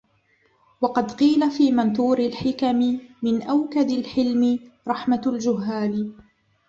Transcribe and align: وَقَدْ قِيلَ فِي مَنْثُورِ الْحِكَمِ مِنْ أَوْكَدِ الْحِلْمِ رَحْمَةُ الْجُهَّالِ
وَقَدْ 0.81 1.11
قِيلَ 1.11 1.51
فِي 1.51 1.71
مَنْثُورِ 1.71 2.19
الْحِكَمِ 2.19 2.99
مِنْ 3.23 3.41
أَوْكَدِ 3.41 3.89
الْحِلْمِ 3.89 4.59
رَحْمَةُ 4.87 5.21
الْجُهَّالِ 5.27 6.13